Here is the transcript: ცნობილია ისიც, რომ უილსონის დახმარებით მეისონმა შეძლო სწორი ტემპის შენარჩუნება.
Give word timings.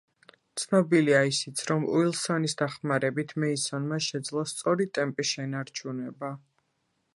ცნობილია 0.59 1.19
ისიც, 1.31 1.61
რომ 1.71 1.85
უილსონის 1.97 2.57
დახმარებით 2.63 3.35
მეისონმა 3.45 4.01
შეძლო 4.09 4.45
სწორი 4.55 4.91
ტემპის 4.99 5.37
შენარჩუნება. 5.37 6.35